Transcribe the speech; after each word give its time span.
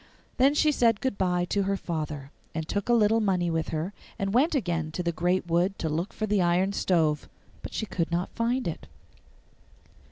Then 0.37 0.55
she 0.55 0.71
said 0.71 0.99
good 0.99 1.15
bye 1.15 1.45
to 1.49 1.61
her 1.61 1.77
father, 1.77 2.31
and 2.55 2.67
took 2.67 2.89
a 2.89 2.93
little 2.93 3.19
money 3.19 3.51
with 3.51 3.67
her, 3.69 3.93
and 4.17 4.33
went 4.33 4.55
again 4.55 4.85
into 4.85 5.03
the 5.03 5.11
great 5.11 5.45
wood 5.45 5.77
to 5.77 5.89
look 5.89 6.11
for 6.11 6.25
the 6.25 6.41
iron 6.41 6.73
stove; 6.73 7.29
but 7.61 7.71
she 7.75 7.85
could 7.85 8.09
not 8.11 8.31
find 8.33 8.67
it. 8.67 8.87